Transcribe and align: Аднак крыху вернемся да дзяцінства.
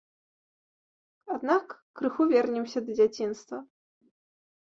Аднак 1.35 1.75
крыху 2.01 2.25
вернемся 2.31 2.79
да 2.87 2.91
дзяцінства. 3.01 3.57